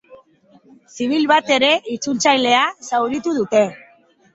[0.95, 3.69] Zibil bat ere, itzultzailea, zauritu dute.